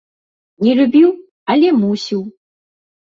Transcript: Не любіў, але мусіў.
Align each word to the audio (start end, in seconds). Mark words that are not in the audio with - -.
Не 0.67 0.73
любіў, 0.79 1.09
але 1.57 1.67
мусіў. 1.85 2.21